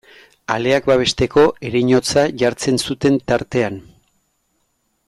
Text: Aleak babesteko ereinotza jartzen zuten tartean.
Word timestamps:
Aleak 0.53 0.87
babesteko 0.91 1.43
ereinotza 1.71 2.25
jartzen 2.45 2.83
zuten 2.87 3.21
tartean. 3.33 3.79